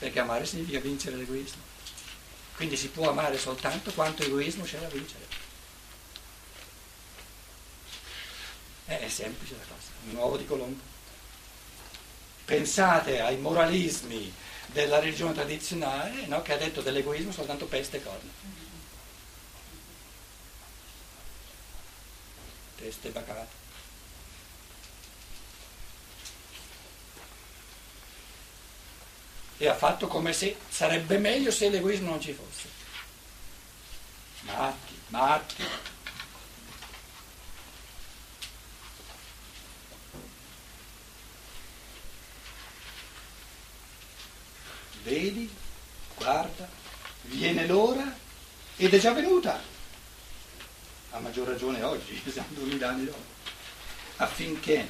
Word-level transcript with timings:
perché 0.00 0.18
amare 0.18 0.46
significa 0.46 0.80
vincere 0.80 1.16
l'egoismo. 1.16 1.62
Quindi 2.56 2.76
si 2.76 2.88
può 2.88 3.10
amare 3.10 3.38
soltanto 3.38 3.92
quanto 3.92 4.22
egoismo 4.22 4.64
c'è 4.64 4.78
da 4.78 4.88
vincere. 4.88 5.26
Eh, 8.86 8.98
è 8.98 9.08
semplice 9.08 9.54
la 9.56 9.64
cosa, 9.64 9.90
un 10.08 10.16
uovo 10.16 10.38
di 10.38 10.46
Colombo. 10.46 10.80
Pensate 12.46 13.20
ai 13.20 13.36
moralismi 13.36 14.32
della 14.68 15.00
religione 15.00 15.34
tradizionale 15.34 16.26
no, 16.26 16.40
che 16.40 16.54
ha 16.54 16.56
detto 16.56 16.80
dell'egoismo 16.80 17.30
soltanto 17.30 17.66
peste 17.66 17.98
e 17.98 18.02
corna. 18.02 18.30
Peste 22.76 23.08
e 23.08 23.12
E 29.62 29.68
ha 29.68 29.74
fatto 29.74 30.06
come 30.06 30.32
se 30.32 30.56
sarebbe 30.70 31.18
meglio 31.18 31.50
se 31.50 31.68
l'egoismo 31.68 32.08
non 32.08 32.18
ci 32.18 32.32
fosse. 32.32 32.66
Matti, 34.40 34.94
matti. 35.08 35.64
Vedi, 45.02 45.54
guarda, 46.16 46.66
viene 47.24 47.66
l'ora 47.66 48.16
ed 48.76 48.94
è 48.94 48.98
già 48.98 49.12
venuta. 49.12 49.60
A 51.10 51.18
maggior 51.18 51.46
ragione 51.46 51.82
oggi, 51.82 52.18
siamo 52.32 52.48
duemila 52.52 52.88
anni 52.88 53.04
dopo, 53.04 53.24
affinché 54.16 54.88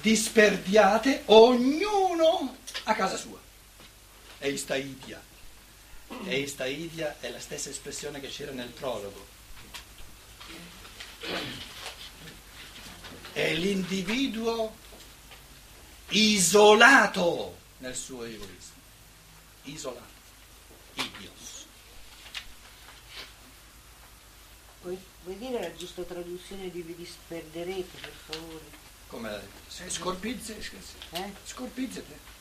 disperdiate 0.00 1.24
ognuno 1.26 2.62
a 2.84 2.94
casa 2.94 3.16
sua. 3.16 3.38
Eistaidia. 4.38 5.22
Eistaidia 6.24 7.18
è 7.20 7.30
la 7.30 7.40
stessa 7.40 7.70
espressione 7.70 8.20
che 8.20 8.28
c'era 8.28 8.52
nel 8.52 8.68
prologo. 8.68 9.26
È 13.32 13.54
l'individuo 13.54 14.76
isolato 16.08 17.56
nel 17.78 17.96
suo 17.96 18.24
egoismo. 18.24 18.74
Isolato. 19.64 20.12
Idios. 20.94 21.66
Vuoi, 24.82 24.98
vuoi 25.22 25.38
dire 25.38 25.60
la 25.60 25.74
giusta 25.74 26.02
traduzione 26.02 26.70
di 26.70 26.82
vi 26.82 26.94
disperderete, 26.94 27.98
per 27.98 28.12
favore? 28.26 28.82
Come 29.06 29.40
scorpizze, 29.88 30.58
eh? 31.10 31.32
scorpizzete. 31.44 32.32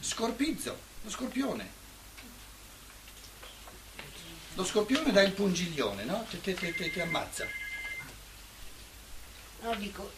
Scorpizzo, 0.00 0.78
lo 1.02 1.10
scorpione. 1.10 1.82
Lo 4.54 4.64
scorpione 4.64 5.12
dà 5.12 5.22
il 5.22 5.32
pungiglione, 5.32 6.04
no? 6.04 6.26
Ti, 6.28 7.00
ammazza. 7.00 7.46
No, 9.62 9.74
dico, 9.76 10.10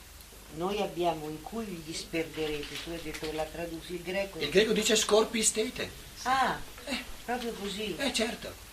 noi 0.54 0.80
abbiamo 0.80 1.28
in 1.28 1.40
cui 1.42 1.64
vi 1.64 1.82
disperderete, 1.84 2.82
tu 2.82 2.90
hai 2.90 3.00
detto 3.02 3.30
la 3.32 3.44
traduci 3.44 3.94
il 3.94 4.02
greco. 4.02 4.38
Il 4.40 4.50
greco 4.50 4.72
dice 4.72 4.96
scorpistete. 4.96 5.90
Ah, 6.22 6.58
eh. 6.86 7.02
proprio 7.24 7.52
così. 7.52 7.96
Eh 7.96 8.12
certo. 8.12 8.64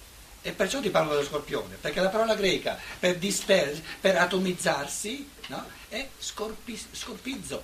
E 0.41 0.51
perciò 0.51 0.81
ti 0.81 0.89
parlo 0.89 1.11
dello 1.11 1.25
scorpione, 1.25 1.75
perché 1.75 2.01
la 2.01 2.09
parola 2.09 2.35
greca 2.35 2.77
per 2.99 3.17
disper, 3.17 3.81
per 4.01 4.17
atomizzarsi, 4.17 5.29
no? 5.47 5.65
è 5.87 6.09
scorpi, 6.17 6.77
scorpizzo. 6.91 7.63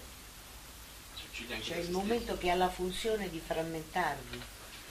Cioè 1.63 1.77
il 1.77 1.91
momento 1.91 2.37
che 2.37 2.49
ha 2.49 2.55
la 2.55 2.69
funzione 2.69 3.29
di 3.29 3.41
frammentarvi, 3.45 4.41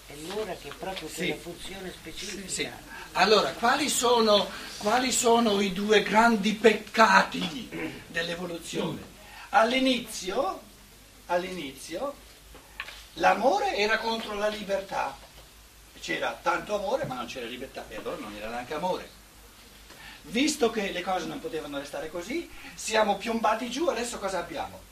è 0.07 0.15
l'ora 0.27 0.55
che 0.55 0.69
è 0.69 0.73
proprio 0.73 1.09
quella 1.09 1.35
sì. 1.35 1.41
funzione 1.41 1.93
specifica. 1.93 2.49
Sì, 2.49 2.55
sì. 2.55 2.71
Allora, 3.13 3.53
quali 3.53 3.89
sono, 3.89 4.49
quali 4.79 5.13
sono 5.13 5.61
i 5.61 5.73
due 5.73 6.03
grandi 6.03 6.55
peccati 6.55 8.03
dell'evoluzione? 8.07 9.17
All'inizio, 9.51 10.61
all'inizio 11.27 12.14
l'amore 13.14 13.77
era 13.77 13.98
contro 13.98 14.35
la 14.35 14.48
libertà, 14.48 15.17
c'era 16.01 16.39
tanto 16.41 16.77
amore 16.77 17.05
ma 17.05 17.14
non 17.14 17.27
c'era 17.27 17.47
libertà 17.47 17.85
e 17.89 17.97
allora 17.97 18.17
non 18.17 18.35
era 18.35 18.48
neanche 18.48 18.75
amore. 18.75 19.17
Visto 20.23 20.70
che 20.70 20.92
le 20.92 21.03
cose 21.03 21.27
non 21.27 21.41
potevano 21.41 21.79
restare 21.79 22.11
così, 22.11 22.51
siamo 22.75 23.17
piombati 23.17 23.70
giù, 23.70 23.89
adesso 23.89 24.19
cosa 24.19 24.39
abbiamo? 24.39 24.88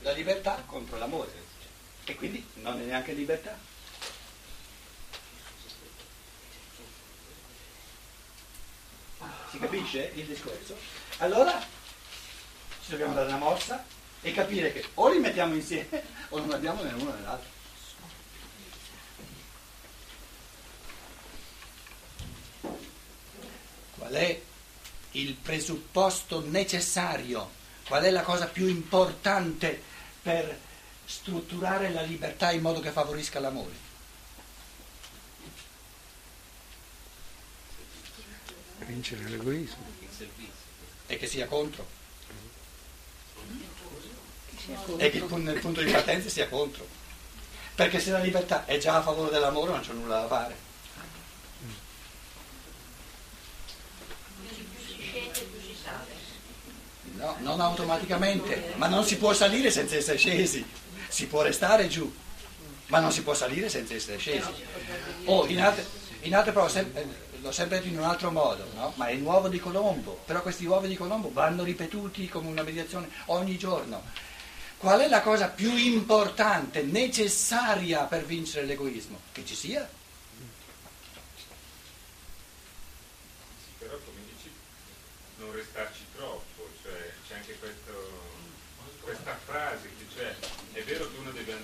La 0.00 0.12
libertà 0.12 0.62
contro 0.66 0.98
l'amore. 0.98 1.46
E 2.04 2.14
quindi 2.14 2.44
non 2.54 2.80
è 2.80 2.84
neanche 2.84 3.12
libertà. 3.12 3.58
Si 9.50 9.58
capisce 9.58 10.12
il 10.14 10.26
discorso? 10.26 10.76
Allora 11.18 11.58
ci 12.84 12.90
dobbiamo 12.90 13.14
dare 13.14 13.28
una 13.28 13.38
mossa 13.38 13.84
e 14.20 14.32
capire 14.32 14.72
che 14.72 14.84
o 14.94 15.08
li 15.08 15.18
mettiamo 15.18 15.54
insieme 15.54 16.02
o 16.30 16.38
non 16.38 16.52
abbiamo 16.52 16.82
né 16.82 16.90
l'uno 16.92 17.12
né 17.12 17.22
l'altro. 17.22 17.56
Qual 23.96 24.12
è 24.12 24.40
il 25.12 25.34
presupposto 25.34 26.42
necessario? 26.46 27.56
Qual 27.88 28.02
è 28.02 28.10
la 28.10 28.20
cosa 28.20 28.46
più 28.46 28.66
importante 28.66 29.82
per 30.20 30.60
strutturare 31.06 31.90
la 31.90 32.02
libertà 32.02 32.52
in 32.52 32.60
modo 32.60 32.80
che 32.80 32.90
favorisca 32.90 33.40
l'amore? 33.40 33.86
Vincere 38.80 39.24
l'egoismo. 39.24 39.86
E 41.06 41.16
che 41.16 41.26
sia 41.26 41.46
contro. 41.46 41.86
E 44.98 45.10
che 45.10 45.24
nel 45.36 45.58
punto 45.58 45.80
di 45.80 45.90
partenza 45.90 46.28
sia 46.28 46.46
contro. 46.46 46.86
Perché 47.74 48.00
se 48.00 48.10
la 48.10 48.18
libertà 48.18 48.66
è 48.66 48.76
già 48.76 48.96
a 48.96 49.02
favore 49.02 49.30
dell'amore 49.30 49.70
non 49.70 49.80
c'è 49.80 49.94
nulla 49.94 50.20
da 50.20 50.26
fare. 50.26 50.67
No, 57.18 57.34
non 57.40 57.60
automaticamente, 57.60 58.74
ma 58.76 58.86
non 58.86 59.04
si 59.04 59.16
può 59.16 59.32
salire 59.32 59.72
senza 59.72 59.96
essere 59.96 60.16
scesi, 60.16 60.64
si 61.08 61.26
può 61.26 61.42
restare 61.42 61.88
giù, 61.88 62.10
ma 62.86 63.00
non 63.00 63.10
si 63.10 63.22
può 63.22 63.34
salire 63.34 63.68
senza 63.68 63.94
essere 63.94 64.18
scesi. 64.18 64.48
O 65.24 65.44
in 65.46 65.60
altre, 65.60 65.84
in 66.20 66.36
altre 66.36 66.52
prove, 66.52 66.86
eh, 66.94 67.06
l'ho 67.40 67.50
sempre 67.50 67.78
detto 67.78 67.88
in 67.88 67.98
un 67.98 68.04
altro 68.04 68.30
modo, 68.30 68.64
no? 68.74 68.92
ma 68.94 69.08
è 69.08 69.12
il 69.12 69.22
uovo 69.22 69.48
di 69.48 69.58
Colombo, 69.58 70.20
però 70.24 70.42
questi 70.42 70.64
uovi 70.64 70.86
di 70.86 70.96
Colombo 70.96 71.32
vanno 71.32 71.64
ripetuti 71.64 72.28
come 72.28 72.48
una 72.48 72.62
meditazione 72.62 73.08
ogni 73.26 73.58
giorno. 73.58 74.00
Qual 74.76 75.00
è 75.00 75.08
la 75.08 75.20
cosa 75.20 75.48
più 75.48 75.74
importante, 75.74 76.82
necessaria 76.82 78.04
per 78.04 78.24
vincere 78.24 78.64
l'egoismo? 78.64 79.18
Che 79.32 79.44
ci 79.44 79.56
sia 79.56 79.88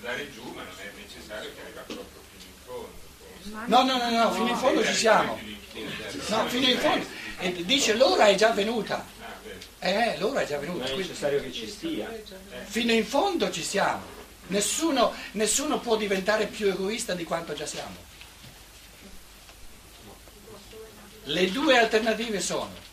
andare 0.05 0.31
giù, 0.31 0.43
ma 0.53 0.61
non 0.61 0.73
è 0.77 0.91
necessario 0.95 1.51
che 1.53 1.61
arriva 1.61 1.81
proprio 1.81 2.21
fino 2.29 2.43
in 2.45 2.59
fondo. 2.63 3.65
No, 3.65 3.83
no, 3.83 3.97
no, 3.97 4.23
no, 4.23 4.31
fino 4.33 4.49
in 4.49 4.57
fondo 4.57 4.85
ci 4.85 4.93
siamo. 4.93 5.39
No, 6.27 6.47
fino 6.47 6.67
in 6.67 6.77
fondo. 6.77 7.05
E 7.39 7.65
dice 7.65 7.95
l'ora 7.95 8.27
è 8.27 8.35
già 8.35 8.51
venuta. 8.51 9.05
Eh, 9.79 10.17
l'ora 10.19 10.41
è 10.41 10.47
già 10.47 10.57
venuta. 10.57 10.85
Non 10.85 10.93
è 10.93 10.97
necessario 10.97 11.41
che 11.41 11.51
ci 11.51 11.67
stia. 11.67 12.09
Fino 12.65 12.91
in 12.91 13.05
fondo 13.05 13.51
ci 13.51 13.63
siamo. 13.63 14.13
Nessuno, 14.47 15.13
nessuno 15.31 15.79
può 15.79 15.95
diventare 15.95 16.45
più 16.45 16.67
egoista 16.67 17.13
di 17.13 17.23
quanto 17.23 17.53
già 17.53 17.65
siamo. 17.65 18.03
Le 21.23 21.51
due 21.51 21.77
alternative 21.77 22.39
sono 22.39 22.83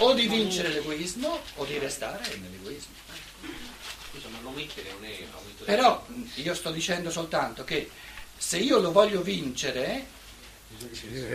o 0.00 0.12
di 0.12 0.28
vincere 0.28 0.68
l'egoismo 0.68 1.40
o 1.56 1.64
di 1.64 1.78
restare 1.78 2.36
nell'egoismo. 2.36 2.92
Scusa, 4.10 4.28
ma 4.28 4.38
non 4.40 4.54
mettere 4.54 4.90
non 4.92 5.04
è 5.04 5.26
però 5.64 6.06
io 6.34 6.54
sto 6.54 6.70
dicendo 6.70 7.10
soltanto 7.10 7.64
che 7.64 7.90
se 8.36 8.56
io 8.56 8.78
lo 8.78 8.92
voglio 8.92 9.20
vincere, 9.20 10.06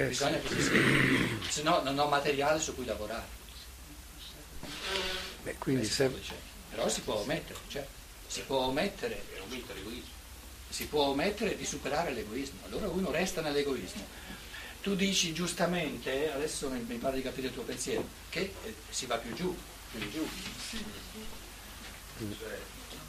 bisogna 0.08 0.40
che 0.40 0.48
si 0.48 0.62
sia, 0.62 1.50
se 1.50 1.62
no 1.62 1.82
non 1.82 2.00
ho 2.00 2.08
materiale 2.08 2.60
su 2.60 2.74
cui 2.74 2.86
lavorare. 2.86 3.28
Beh, 5.44 5.56
quindi 5.58 5.86
se... 5.86 6.10
Però 6.70 6.90
si 6.90 7.02
può 7.02 7.16
omettere, 7.16 7.60
cioè, 7.68 7.86
si 8.26 8.42
può 8.42 8.58
omettere, 8.60 9.22
si 10.70 10.88
può 10.88 11.04
omettere 11.04 11.56
di 11.56 11.66
superare 11.66 12.12
l'egoismo, 12.12 12.62
allora 12.66 12.88
uno 12.88 13.12
resta 13.12 13.42
nell'egoismo. 13.42 14.04
Tu 14.82 14.96
dici 14.96 15.34
giustamente, 15.34 16.32
adesso 16.32 16.70
mi, 16.70 16.80
mi 16.80 16.96
pare 16.96 17.18
di 17.18 17.22
capire 17.22 17.48
il 17.48 17.54
tuo 17.54 17.64
pensiero, 17.64 18.06
che 18.30 18.54
eh, 18.64 18.74
si 18.90 19.06
va 19.06 19.18
più 19.18 19.34
giù, 19.34 19.56
più 19.92 20.12
giù. 20.12 20.28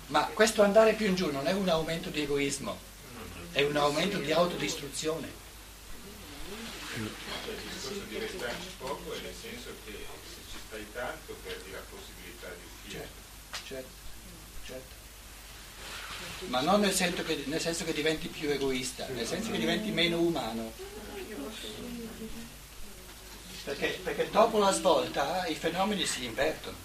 Ma 0.07 0.27
questo 0.27 0.63
andare 0.63 0.95
più 0.95 1.07
in 1.07 1.15
giù 1.15 1.31
non 1.31 1.47
è 1.47 1.53
un 1.53 1.69
aumento 1.69 2.11
di 2.11 2.23
egoismo, 2.23 2.79
è 3.53 3.63
un 3.63 3.77
aumento 3.77 4.19
di 4.19 4.33
autodistruzione. 4.33 5.43
Il 6.97 7.11
discorso 7.73 8.03
di 8.09 8.19
restarci 8.19 8.69
poco 8.79 9.13
è 9.15 9.21
nel 9.21 9.35
senso 9.41 9.71
che 9.85 9.93
se 9.93 10.41
ci 10.51 10.59
stai 10.67 10.87
tanto 10.93 11.37
perdi 11.43 11.71
la 11.73 11.83
possibilità 11.91 12.49
di 12.49 12.63
uscire. 12.87 13.09
Certo, 13.65 13.89
certo, 14.67 14.67
certo. 14.67 15.03
Ma 16.47 16.61
non 16.61 16.81
nel 16.81 16.95
senso, 16.95 17.25
che, 17.25 17.43
nel 17.47 17.61
senso 17.61 17.85
che 17.85 17.93
diventi 17.93 18.29
più 18.29 18.49
egoista, 18.51 19.07
nel 19.09 19.27
senso 19.27 19.51
che 19.51 19.59
diventi 19.59 19.91
meno 19.91 20.19
umano. 20.19 20.73
Perché, 23.65 23.99
perché 24.03 24.31
dopo 24.31 24.59
la 24.59 24.73
svolta 24.73 25.47
i 25.47 25.55
fenomeni 25.55 26.07
si 26.07 26.25
invertono. 26.25 26.77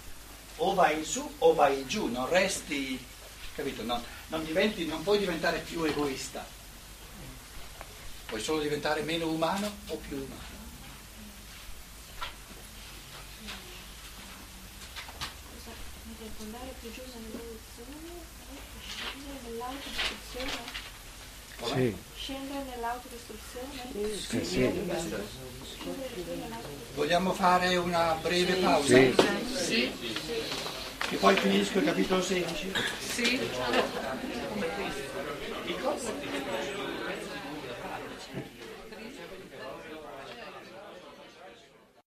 O 0.62 0.74
vai 0.74 0.98
in 0.98 1.04
su 1.04 1.26
o 1.38 1.54
vai 1.54 1.86
giù, 1.86 2.06
non 2.06 2.28
resti, 2.28 3.02
capito? 3.54 3.82
Non, 3.82 4.02
non 4.28 4.44
diventi, 4.44 4.86
non 4.86 5.02
puoi 5.02 5.18
diventare 5.18 5.60
più 5.60 5.84
egoista. 5.84 6.44
Puoi 8.26 8.42
solo 8.42 8.60
diventare 8.60 9.02
meno 9.02 9.26
umano 9.28 9.70
o 9.88 9.96
più 9.96 10.16
umano. 10.16 10.58
andare 16.42 16.74
più 16.80 16.90
giù 16.90 17.02
nell'evoluzione 17.04 18.24
e 18.52 19.90
scendere 20.30 20.89
Sì, 21.64 21.94
Scendere 22.16 22.64
nell'autodistruzione? 22.74 24.44
sì. 24.44 24.60
Nell'autodistruzione? 24.60 25.48
Vogliamo 26.94 27.32
fare 27.32 27.76
una 27.76 28.16
breve 28.20 28.54
pausa? 28.54 28.96
Sì. 29.56 29.92
Che 31.08 31.16
poi 31.16 31.36
finisco 31.36 31.78
il 31.78 31.84
capitolo 31.84 32.22
16? 32.22 32.72
Sì. 32.98 33.40
Dico? 35.66 35.96